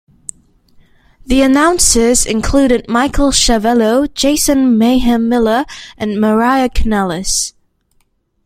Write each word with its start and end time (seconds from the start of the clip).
The 1.27 1.43
announcers 1.43 2.25
included 2.25 2.89
Michael 2.89 3.29
Schiavello, 3.29 4.11
Jason 4.11 4.75
"Mayhem" 4.75 5.29
Miller 5.29 5.63
and 5.95 6.19
Maria 6.19 6.69
Kanellis. 6.69 7.53